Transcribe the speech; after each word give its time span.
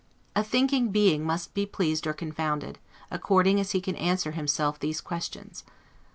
A 0.35 0.43
thinking 0.43 0.89
being 0.89 1.23
must 1.23 1.53
be 1.53 1.67
pleased 1.67 2.07
or 2.07 2.13
confounded, 2.13 2.79
according 3.11 3.59
as 3.59 3.73
he 3.73 3.79
can 3.81 3.95
answer 3.97 4.31
himself 4.31 4.79
these 4.79 4.99
questions. 4.99 5.63